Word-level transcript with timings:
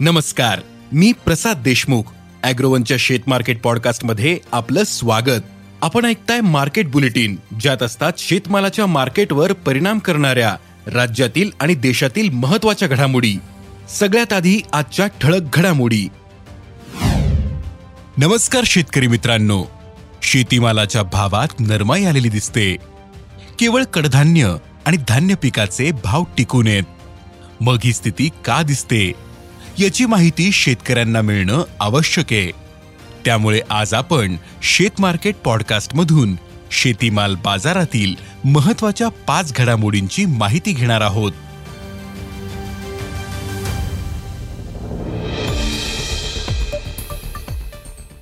नमस्कार 0.00 0.60
मी 0.92 1.12
प्रसाद 1.12 1.62
देशमुख 1.62 2.02
अॅग्रोवनच्या 2.42 2.96
शेत 3.00 3.20
मार्केट 3.26 3.62
पॉडकास्टमध्ये 3.62 4.38
आपलं 4.52 4.84
स्वागत. 4.84 5.42
आपण 5.82 6.04
ऐकताय 6.04 6.40
मार्केट 6.40 6.90
बुलेटिन 6.90 7.36
ज्यात 7.60 7.82
असतात 7.82 8.12
शेतमालाच्या 8.18 8.86
मार्केटवर 8.86 9.52
परिणाम 9.52 9.98
करणाऱ्या 9.98 10.56
राज्यातील 10.86 11.50
आणि 11.60 11.74
देशातील 11.74 12.28
महत्त्वाच्या 12.30 12.88
घडामोडी. 12.88 13.34
सगळ्यात 13.88 14.32
आधी 14.32 14.60
आजच्या 14.72 15.06
ठळक 15.06 15.42
घडामोडी. 15.52 16.08
नमस्कार 18.16 18.62
शेतकरी 18.66 19.06
मित्रांनो. 19.06 19.64
शेतीमालाच्या 20.22 21.02
भावात 21.02 21.60
नरमाई 21.60 22.04
आलेली 22.04 22.28
दिसते. 22.28 22.76
केवळ 23.58 23.84
कडधान्य 23.84 24.56
आणि 24.86 24.96
धान्य 25.08 25.34
पिकाचे 25.34 25.90
भाव 26.04 26.24
टिकून 26.36 26.66
येत 26.66 26.82
मग 27.60 27.78
ही 27.84 27.92
स्थिती 27.92 28.28
का 28.44 28.62
दिसते? 28.62 29.29
याची 29.78 30.06
माहिती 30.06 30.52
शेतकऱ्यांना 30.52 31.20
मिळणं 31.20 31.62
आवश्यक 31.80 32.32
आहे. 32.32 32.50
त्यामुळे 33.24 33.60
आज 33.70 33.94
आपण 33.94 34.36
शेत 34.62 35.00
मार्केट 35.00 35.34
शेतीमाल 36.70 37.34
बाजारातील 37.34 38.14
महत्त्वाच्या 38.44 39.08
पाच 39.08 39.52
घडामोडींची 39.56 40.24
माहिती 40.24 40.72
घेणार 40.72 41.00
आहोत. 41.00 41.32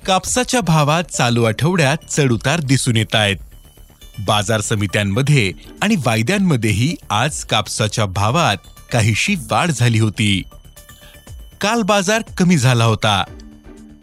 कापसाच्या 0.05 0.61
भावात 0.61 1.03
चालू 1.03 1.43
आठवड्यात 1.43 1.97
चढउतार 2.09 2.59
दिसून 2.59 2.97
येत 2.97 3.15
आहेत. 3.15 3.37
बाजार 4.19 4.61
समित्यांमध्ये 4.61 5.51
आणि 5.81 5.95
वायद्यांमध्येही 5.95 6.95
आज 7.09 7.43
कापसाच्या 7.43 8.05
भावात 8.05 8.57
काहीशी 8.91 9.35
वाढ 9.35 9.71
झाली 9.71 9.99
होती. 9.99 10.43
काल 11.61 11.81
बाजार 11.81 12.21
कमी 12.37 12.57
झाला 12.57 12.85
होता. 12.85 13.23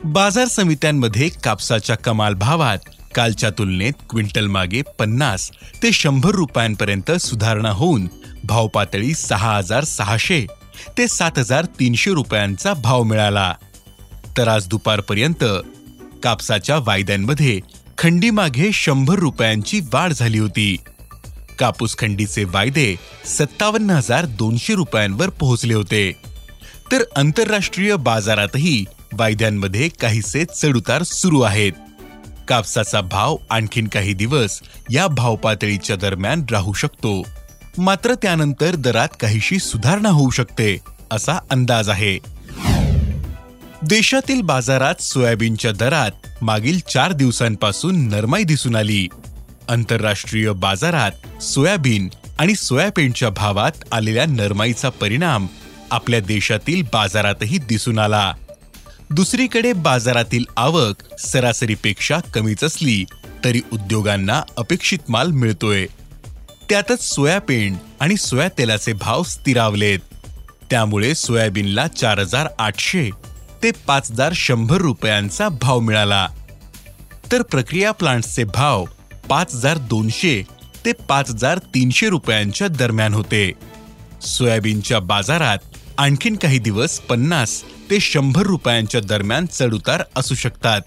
बाजार 0.04 0.44
समित्यांमध्ये 0.44 1.28
कापसाच्या 1.28 1.96
कमाल 1.96 2.34
भावात 2.34 2.78
कालच्या 3.14 3.50
तुलनेत 3.50 3.92
क्विंटल 4.10 4.46
मागे 4.46 4.82
पन्नास 4.98 5.50
ते 5.82 5.92
शंभर 5.92 6.30
रुपयांपर्यंत 6.30 7.10
सुधारणा 7.12 7.70
होऊन 7.70 8.08
भाव 8.44 8.68
पातळी 8.68 9.14
सहा 9.14 9.56
हजार 9.56 9.84
सहाशे 9.84 10.46
ते 10.98 11.08
सात 11.08 11.38
हजार 11.38 11.64
तीनशे 11.64 12.10
रुपयांचा 12.10 12.74
भाव 12.74 13.02
मिळाला. 13.02 13.54
तर 14.38 14.48
आज 14.48 14.68
दुपारपर्यंत 14.68 15.44
कापसाच्या 16.22 16.78
वायद्यांमध्ये 16.78 17.60
खंडीमागे 17.98 18.70
शंभर 18.72 19.18
रुपयांची 19.18 19.80
वाढ 19.92 20.12
झाली 20.12 20.38
होती. 20.38 20.76
कापूस 21.58 21.96
खंडीचे 21.98 22.44
वायदे 22.44 22.96
सत्तावन्न 23.26 23.90
हजार 23.90 24.24
दोनशे 24.24 24.74
रुपयांवर 24.74 25.28
पोहोचले 25.28 25.74
होते. 25.74 26.25
तर 26.92 27.02
आंतरराष्ट्रीय 27.16 27.96
बाजारातही 27.96 28.84
वायद्यांमध्ये 29.12 29.88
काहीसे 29.88 30.44
चढउतार 30.44 31.02
सुरू 31.02 31.40
आहेत. 31.40 31.72
कापसाचा 32.48 33.00
भाव 33.00 33.36
आणखीन 33.50 33.88
काही 33.88 34.12
दिवस 34.12 34.60
या 34.90 35.06
भावपातळीच्या 35.06 35.96
दरम्यान 35.96 36.44
राहू 36.50 36.72
शकतो. 36.72 37.22
मात्र 37.78 38.14
त्यानंतर 38.14 38.74
दरात 38.74 39.08
काहीशी 39.20 39.58
सुधारणा 39.58 40.08
होऊ 40.08 40.30
शकते 40.30 40.78
असा 41.10 41.38
अंदाज 41.50 41.88
आहे. 41.88 42.18
देशातील 43.82 44.40
बाजारात 44.42 45.02
सोयाबीनच्या 45.02 45.72
दरात 45.72 46.10
मागील 46.42 46.78
चार 46.78 47.12
दिवसांपासून 47.12 48.08
नरमाई 48.08 48.44
दिसून 48.44 48.76
आली. 48.76 49.08
आंतरराष्ट्रीय 49.68 50.52
बाजारात 50.52 51.42
सोयाबीन 51.42 52.08
आणि 52.38 52.54
सोयाबीनच्या 52.54 53.30
भावात 53.30 53.84
आलेल्या 53.92 54.26
नरमाईचा 54.26 54.88
परिणाम 54.88 55.46
आपल्या 55.90 56.20
देशातील 56.20 56.82
बाजारातही 56.92 57.58
दिसून 57.58 57.98
आला. 57.98 58.32
दुसरीकडे 59.10 59.72
बाजारातील 59.72 60.44
आवक 60.56 61.20
सरासरीपेक्षा 61.20 62.18
कमीच 62.34 62.64
असली 62.64 63.04
तरी 63.44 63.60
उद्योगांना 63.72 64.42
अपेक्षित 64.56 64.98
माल 65.08 65.30
मिळतोय. 65.30 65.86
त्यातच 66.68 67.02
सोयाबीन 67.02 67.76
आणि 68.00 68.16
सोया 68.16 68.48
तेलाचे 68.48 68.92
भाव 68.92 69.22
स्थिरावलेत. 69.22 69.98
त्यामुळे 70.70 71.14
सोयाबीनला 71.14 71.86
चार 71.86 72.18
हजार 72.18 72.48
आठशे 72.58 73.10
ते 73.62 73.70
पाच 73.70 74.10
हजार 74.10 74.32
शंभर 74.34 74.76
रुपयांचा 74.76 75.48
भाव 75.48 75.80
मिळाला. 75.80 76.28
तर 77.32 77.42
प्रक्रिया 77.42 77.92
प्लांट्सचे 77.92 78.44
भाव 78.44 78.84
पाच 79.28 79.54
हजार 79.54 79.78
दोनशे 79.78 80.42
ते 80.84 80.92
पाच 80.92 81.30
हजार 81.30 81.58
तीनशे 81.58 82.08
रुपयांच्या 82.08 82.68
दरम्यान 82.68 83.14
होते. 83.14 83.52
सोयाबीनच्या 84.22 85.00
बाजारात 85.00 85.58
आणखीन 85.98 86.36
काही 86.36 86.58
दिवस 86.58 86.98
पन्नास 87.00 87.62
ते 87.90 88.00
शंभर 88.00 88.42
रुपयांच्या 88.42 89.00
दरम्यान 89.00 89.46
चढउतार 89.46 90.02
असू 90.16 90.34
शकतात 90.34 90.80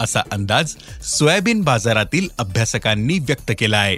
असा 0.00 0.20
अंदाज 0.30 0.74
सोयाबीन 1.04 1.60
बाजारातील 1.60 2.28
अभ्यासकांनी 2.38 3.18
व्यक्त 3.18 3.52
केला 3.58 3.78
आहे 3.78 3.96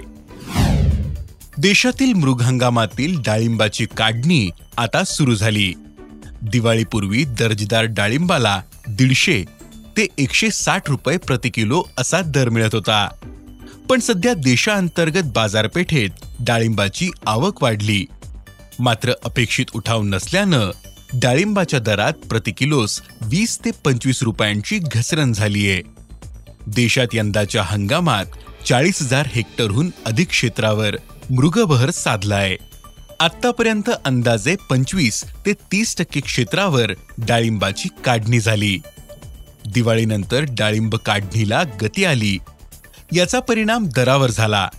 देशातील 1.57 2.13
मृग 2.13 2.41
हंगामातील 2.41 3.21
डाळिंबाची 3.21 3.85
काढणी 3.97 4.49
आता 4.77 5.03
सुरू 5.03 5.35
झाली. 5.35 5.73
दिवाळीपूर्वी 6.41 7.23
दर्जेदार 7.23 7.85
डाळिंबाला 7.85 8.61
दीडशे 8.87 9.43
ते 9.97 10.07
एकशे 10.17 10.49
साठ 10.51 10.89
रुपये 10.89 11.17
प्रति 11.17 11.49
किलो 11.49 11.83
असा 11.97 12.21
दर 12.21 12.49
मिळत 12.49 12.75
होता. 12.75 13.07
पण 13.89 13.99
सध्या 13.99 14.33
देशांतर्गत 14.33 15.31
बाजारपेठेत 15.35 16.09
डाळिंबाची 16.39 17.09
आवक 17.25 17.63
वाढली. 17.63 18.05
मात्र 18.79 19.13
अपेक्षित 19.23 19.65
उठाव 19.75 20.03
नसल्यानं 20.03 20.71
डाळिंबाच्या 21.13 21.79
दरात 21.79 22.13
प्रति 22.13 22.51
किलोस 22.51 23.01
वीस 23.21 23.59
ते 23.65 23.71
पंचवीस 23.71 24.23
रुपयांची 24.23 24.79
घसरण 24.79 25.33
झालीय. 25.33 25.81
देशात 26.67 27.07
यंदाच्या 27.13 27.63
हंगामात 27.63 28.25
चाळीस 28.65 29.01
हजार 29.01 29.27
हेक्टरहून 29.27 29.91
अधिक 30.05 30.29
क्षेत्रावर 30.29 30.95
मृगबहर 31.29 31.91
साधलाय. 31.91 32.55
आतापर्यंत 33.19 33.89
अंदाजे 34.05 34.55
पंचवीस 34.69 35.23
ते 35.45 35.53
तीस 35.53 35.97
टक्के 35.97 36.19
क्षेत्रावर 36.19 36.91
डाळिंबाची 37.17 37.89
काढणी 38.05 38.39
झाली. 38.39 38.79
दिवाळीनंतर 39.73 40.45
डाळिंब 40.49 40.95
काढणीला 40.95 41.63
गती 41.81 42.05
आली. 42.05 42.37
याचा 43.13 43.39
परिणाम 43.39 43.87
दरावर 43.95 44.31
झाला. 44.31 44.69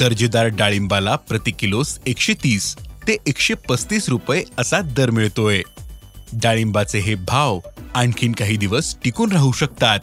दर्जेदार 0.00 0.46
डाळिंबाला 0.46 1.16
प्रति 1.16 1.50
किलोस 1.50 1.98
एकशे 2.06 2.34
तीस 2.34 2.76
ते 3.08 3.16
एकशे 3.26 3.54
पस्तीस 3.68 4.08
रुपये 4.08 4.42
असा 4.58 4.80
दर 4.96 5.10
मिळतोय. 5.10 5.60
डाळिंबाचे 6.32 6.98
हे 6.98 7.14
भाव 7.14 7.58
आणखीन 7.94 8.32
काही 8.32 8.56
दिवस 8.56 8.94
टिकून 9.04 9.32
राहू 9.32 9.52
शकतात 9.52 10.00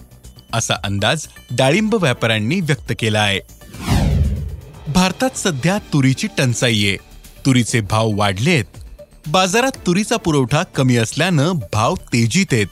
असा 0.54 0.76
अंदाज 0.84 1.26
डाळिंब 1.52 1.96
व्यापाऱ्यांनी 1.96 2.60
व्यक्त 2.60 2.94
केला 3.00 3.20
आहे 3.20 3.40
भारतात 4.88 5.38
सध्या 5.38 5.78
तुरीची 5.94 6.28
टंचाई 6.38 6.84
आहे 6.88 6.98
तुरीचे 7.46 7.82
भाव 7.82 8.12
वाढलेत. 8.16 8.66
बाजारात 9.28 9.78
तुरीचा 9.88 10.18
पुरवठा 10.18 10.64
कमी 10.64 10.98
असल्यानं 10.98 11.52
भाव 11.74 11.96
तेजीत 12.14 12.54
आहेत. 12.54 12.68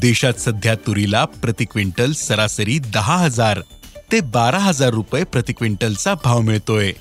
देशात 0.00 0.40
सध्या 0.40 0.74
तुरीला 0.86 1.24
प्रति 1.24 1.64
क्विंटल 1.64 2.12
सरासरी 2.12 2.78
दहा 2.78 3.16
हजार 3.16 3.60
ते 4.12 4.20
बारा 4.20 4.58
हजार 4.58 4.90
रुपये 4.90 5.24
प्रति 5.24 5.52
क्विंटलचा 5.52 6.14
भाव 6.14 6.40
मिळतोय. 6.40 6.92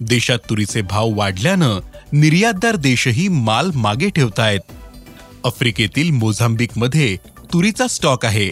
देशात 0.00 0.38
तुरीचे 0.50 0.82
भाव 0.82 1.08
वाढल्यानं 1.14 1.78
निर्यातदार 2.12 2.76
देशही 2.76 3.28
माल 3.28 3.70
मागे 3.74 4.08
ठेवतायत. 4.10 4.60
आफ्रिकेतील 5.44 6.10
मोझांबिकमध्ये 6.10 7.16
तुरीचा 7.52 7.86
स्टॉक 7.86 8.24
आहे 8.26 8.50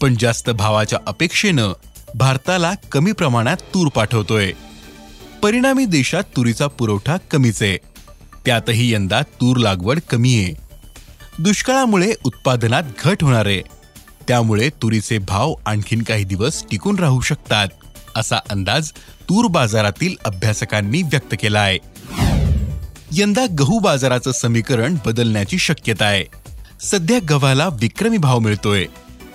पण 0.00 0.14
जास्त 0.20 0.50
भावाच्या 0.50 0.98
अपेक्षेनं 1.06 1.72
भारताला 2.14 2.72
कमी 2.92 3.12
प्रमाणात 3.12 3.56
तूर 3.74 3.88
पाठवतोय. 3.88 4.52
परिणामी 5.42 5.84
देशात 5.84 6.22
तुरीचा 6.36 6.66
पुरवठा 6.66 7.16
कमीच. 7.30 7.62
आहे 7.62 7.76
त्यातही 8.46 8.92
यंदा 8.92 9.22
तूर 9.22 9.56
लागवड 9.56 9.98
कमी 10.10 10.38
आहे 10.38 10.54
दुष्काळामुळे 11.38 12.12
उत्पादनात 12.24 12.82
घट 13.04 13.22
होणार. 13.24 13.46
आहे 13.46 13.62
त्यामुळे 14.28 14.68
तुरीचे 14.82 15.18
भाव 15.18 15.54
आणखीन 15.66 16.02
काही 16.02 16.24
दिवस 16.24 16.64
टिकून 16.70 16.98
राहू 16.98 17.20
शकतात. 17.20 17.68
असा 18.16 18.36
अंदाज 18.50 18.90
तूर 19.22 19.46
बाजारातील 19.46 20.14
अभ्यासकांनी 20.24 21.02
व्यक्त 21.02 21.34
केला 21.40 21.60
आहे. 21.60 21.78
यंदा 23.12 23.46
गहू 23.58 23.78
बाजाराचं 23.78 24.32
समीकरण 24.32 24.96
बदलण्याची 25.06 25.58
शक्यता 25.58 26.04
आहे. 26.04 26.24
सध्या 26.80 27.18
गव्हाला 27.30 27.68
विक्रमी 27.68 28.16
भाव 28.16 28.38
मिळतोय. 28.38 28.86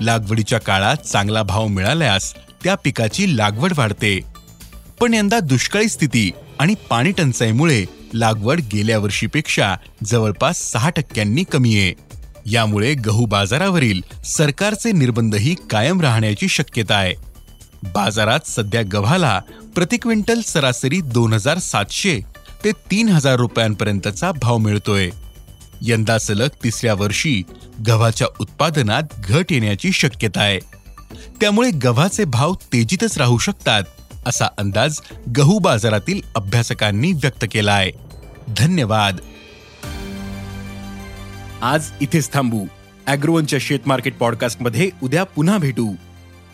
लागवडीच्या 0.01 0.59
काळात 0.59 0.95
चांगला 0.95 1.43
भाव 1.43 1.67
मिळाल्यास 1.67 2.33
त्या 2.63 2.75
पिकाची 2.75 3.37
लागवड 3.37 3.73
वाढते. 3.77 4.19
पण 4.99 5.13
यंदा 5.13 5.39
दुष्काळी 5.39 5.89
स्थिती 5.89 6.31
आणि 6.59 6.75
पाणी 6.89 7.11
टंचाईमुळे 7.11 7.85
लागवड 8.13 8.61
गेल्या 8.73 8.97
वर्षीपेक्षा 8.97 9.75
जवळपास 10.03 10.71
सहा 10.71 10.89
टक्क्यांनी 10.89 11.43
कमी 11.43 11.79
आहे. 11.79 11.93
यामुळे 12.45 12.93
गहू 12.93 13.25
बाजारावरील 13.25 14.01
सरकारचे 14.25 14.91
निर्बंधही 14.91 15.55
कायम 15.69 16.01
राहण्याची 16.01 16.47
शक्यता 16.47 16.95
आहे. 16.95 17.30
बाजारात 17.83 18.39
सध्या 18.45 18.81
गव्हाला 18.93 19.41
प्रति 19.75 19.97
क्विंटल 19.97 20.41
सरासरी 20.41 21.01
दोन 21.01 21.33
हजार 21.33 21.57
सातशे 21.57 22.19
ते 22.63 22.71
तीन 22.71 23.09
हजार 23.09 23.35
रुपयांपर्यंतचा 23.35 24.31
भाव 24.31 24.57
मिळतोय. 24.57 25.09
यंदा 25.81 26.17
सलग 26.17 26.47
तिसऱ्या 26.63 26.93
वर्षी 26.93 27.43
गव्हाच्या 27.87 28.27
उत्पादनात 28.39 29.03
घट 29.17 29.51
येण्याची 29.51 29.91
शक्यता 29.91 30.41
आहे. 30.41 30.59
त्यामुळे 31.41 31.71
गव्हाचे 31.71 32.23
भाव 32.23 32.53
तेजीतच 32.53 33.17
राहू 33.17 33.37
शकतात 33.37 33.83
असा 34.25 34.45
अंदाज 34.57 34.99
गहू 35.37 35.59
बाजारातील 35.59 36.21
अभ्यासकांनी 36.35 37.11
व्यक्त 37.11 37.45
केला 37.51 37.73
आहे. 37.73 37.91
धन्यवाद. 38.57 39.17
आज 41.61 41.85
इथेच 42.01 42.33
थांबू. 42.33 42.65
अॅग्रोवनच्या 43.07 43.59
शेत 43.61 43.79
मार्केट 43.85 44.17
पॉडकास्टमध्ये 44.17 44.89
उद्या 45.03 45.23
पुन्हा 45.23 45.57
भेटू. 45.57 45.95